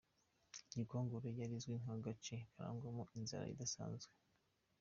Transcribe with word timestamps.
Gikongoro 0.73 1.27
yari 1.39 1.53
izwi 1.59 1.75
nk’agace 1.81 2.35
karangwamo 2.51 3.03
inzara 3.17 3.51
idasanzwe. 3.53 4.13